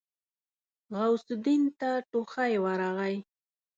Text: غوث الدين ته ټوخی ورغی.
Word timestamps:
غوث 0.97 1.25
الدين 1.35 1.61
ته 1.79 1.89
ټوخی 2.11 2.53
ورغی. 2.63 3.15